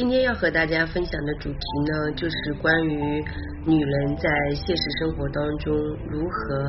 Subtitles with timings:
[0.00, 1.58] 今天要和大家分享的主题
[1.92, 3.22] 呢，就是关于
[3.66, 5.76] 女人在现实生活当中
[6.08, 6.64] 如何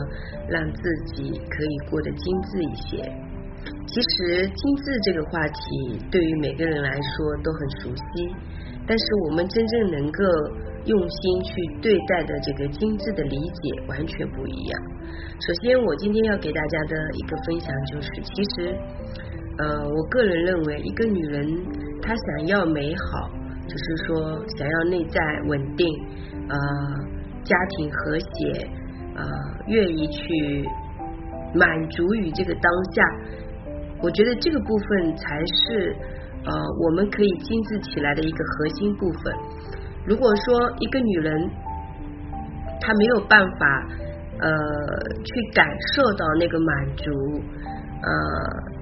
[0.49, 0.81] 让自
[1.13, 2.97] 己可以过得精致一些。
[3.87, 8.35] 其实精致这个话题对于每个人来说都很熟悉，
[8.85, 10.23] 但是我们真正能够
[10.83, 14.81] 用心去对待的这个精致的理解完全不一样。
[15.39, 18.75] 首先，我今天要给大家的一个分享就是，其实。
[19.57, 21.45] 呃，我个人认为，一个女人
[22.01, 23.29] 她想要美好，
[23.67, 25.87] 就是说想要内在稳定，
[26.47, 26.57] 呃，
[27.43, 28.67] 家庭和谐，
[29.15, 29.23] 呃，
[29.67, 30.67] 愿意去
[31.53, 32.63] 满足于这个当
[32.95, 33.03] 下，
[34.01, 35.95] 我觉得这个部分才是
[36.45, 36.51] 呃
[36.83, 39.35] 我们可以精致起来的一个核心部分。
[40.07, 41.49] 如果说一个女人
[42.79, 43.87] 她没有办法
[44.39, 44.49] 呃
[45.23, 47.11] 去感受到那个满足，
[48.01, 48.80] 呃。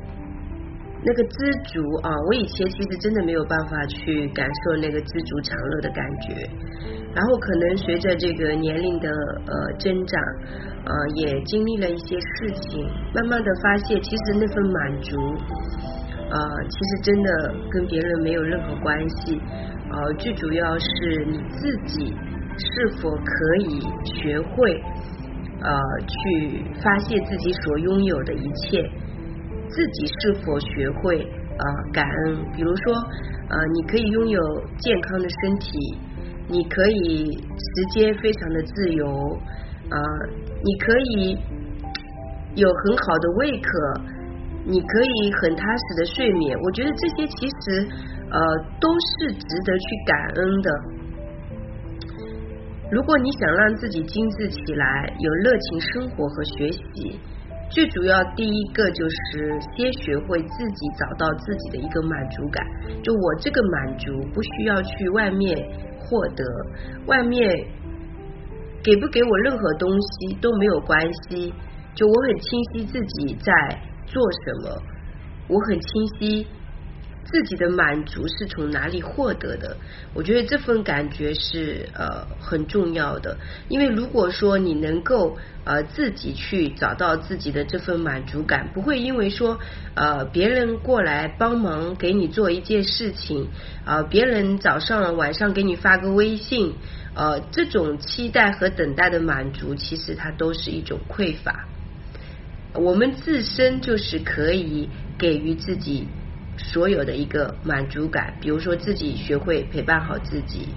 [1.02, 6.50] 那个知足啊，我以前其实真的没有办法去感受那个知足常乐的感觉。
[7.16, 10.22] 然后可能随着这个年龄的呃增长，
[10.86, 15.18] 呃也经历了一些事情，慢慢的发现其实那份满足，
[16.30, 16.40] 呃
[16.70, 19.40] 其实真的跟别人没有任何关系。
[19.92, 22.14] 呃最主要是你自己
[22.58, 24.84] 是否可以学会
[25.64, 28.88] 呃去发现自己所拥有的一切。
[29.70, 31.22] 自己是否学会
[31.58, 32.38] 啊感恩？
[32.54, 32.94] 比如说，
[33.50, 34.42] 呃，你可以拥有
[34.78, 35.98] 健康的身体，
[36.48, 39.08] 你可以时间非常的自由，
[39.90, 39.98] 啊，
[40.64, 41.38] 你可以
[42.56, 43.70] 有很好的胃口，
[44.66, 46.58] 你可以很踏实的睡眠。
[46.60, 47.88] 我觉得这些其实
[48.32, 48.40] 呃
[48.80, 50.72] 都是值得去感恩的。
[52.92, 57.20] 如果你想让自己精致起来，有热情生活和学习。
[57.70, 62.66] 最主要第一个就是先学会自己找到自己的一个满足感，
[63.04, 65.56] 就我这个满足不需要去外面
[66.00, 66.44] 获得，
[67.06, 67.48] 外面
[68.84, 71.54] 给不给我任何东西都没有关系，
[71.94, 73.54] 就我很清晰自己在
[74.08, 74.82] 做什么，
[75.48, 76.48] 我很清晰。
[77.32, 79.78] 自己的满足是从哪里获得的？
[80.16, 89.60] 我觉得这份感觉是呃很重要的，因为如果说你能够呃自己去找到自己的这份满足感，不会因为说
[89.94, 93.50] 呃别人过来帮忙给你做一件事情
[93.86, 96.74] 啊，别人早上晚上给你发个微信，
[97.14, 101.68] 呃这种期待和等待的满足，其实它都是一种匮乏。
[102.74, 106.08] 我们自身就是可以给予自己。
[106.60, 110.68] 所有的一个满足感，比如说自己学会陪伴好自己，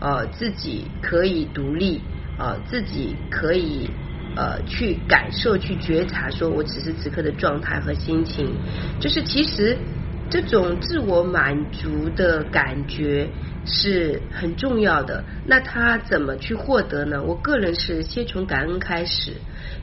[0.00, 2.02] 呃，自己可以独立，
[2.38, 3.88] 呃，自己可以
[4.36, 8.50] 呃去感受、去觉察，说我此时此刻的状态和心情，
[9.00, 9.78] 就是其实
[10.28, 13.28] 这种自我满足的感觉
[13.64, 15.24] 是很重要的。
[15.46, 17.22] 那他怎么去获得呢？
[17.22, 19.32] 我个人是先从感恩开始，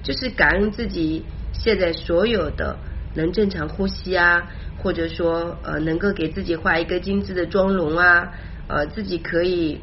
[0.03, 1.23] 就是感恩自己
[1.53, 2.77] 现在所有的
[3.15, 4.51] 能正常呼吸啊。
[4.77, 8.33] 或者说呃能够给自己画一个精致的妆容啊，
[8.67, 9.81] 呃自己可以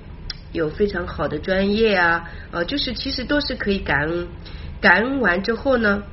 [0.53, 4.29] 有非常好的专业啊，呃就是其实都是可以感恩，
[4.81, 6.05] 感恩完之后呢，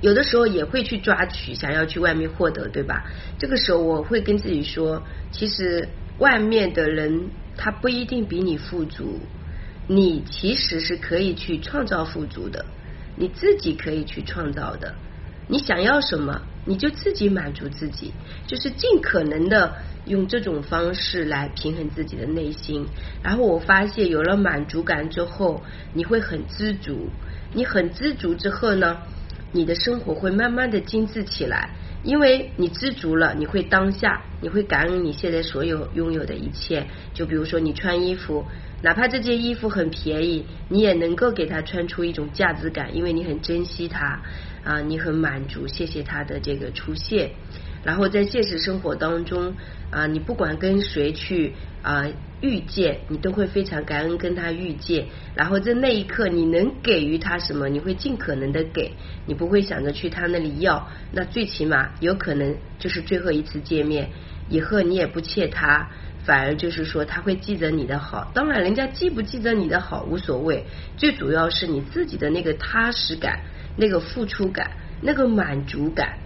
[0.00, 3.04] 有的时候也会去抓取想要去外面获得，对吧？
[3.38, 7.28] 这个时候我会跟自己说，其实外面的人
[7.58, 9.20] 他不一定比你富足，
[9.88, 12.64] 你其实是可以去创造富足的，
[13.14, 14.94] 你自己可以去创造的。
[15.48, 18.12] 你想要什么，你就自己满足自己，
[18.46, 22.86] 就是尽可能的用这种方式来平衡自己的内心。
[23.22, 25.62] 然后我发现有了满足感之后，
[25.94, 27.08] 你会很知足。
[27.54, 28.98] 你很知足之后呢，
[29.52, 31.70] 你的生活会慢慢的精致起来，
[32.02, 36.86] 因为你知足了，你会当下，你会感恩你现在所有拥有的一切。
[37.14, 38.46] 就比如说你穿衣服，
[38.82, 44.22] 哪怕这件衣服很便宜，你也能够给它穿出一种价值感，因为你很珍惜它。
[44.64, 47.30] 啊，你很满足，谢谢它的这个出现。
[47.84, 49.54] 然后在现实生活当中
[49.90, 52.06] 啊，你不管跟谁去啊
[52.40, 55.06] 遇见，你都会非常感恩跟他遇见。
[55.34, 58.92] 然后在那一刻，你能给予他什么，你会尽可能的给，
[59.26, 60.88] 你不会想着去他那里要。
[61.12, 64.10] 那最起码有可能就是最后一次见面，
[64.48, 65.90] 以后你也不欠他，
[66.24, 68.30] 反而就是说他会记得你的好。
[68.34, 70.64] 当然，人家记不记得你的好无所谓，
[70.96, 73.40] 最主要是你自己的那个踏实感。
[73.80, 76.18] 那个付出感，那个满足感，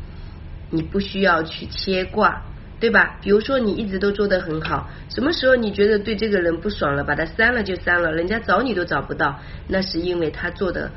[0.73, 2.45] 你不需要去牵挂，
[2.81, 3.19] 对吧？
[3.21, 10.93] 比如说你一直都做得很好，什么时候你觉得对这个人不爽了，把他删了就删了，人家找你都找不到，那是因为他做的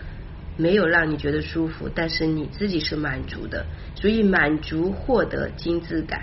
[0.55, 6.21] 没有让你觉得舒服，但是你自己是满足的，所以满足获得精致感。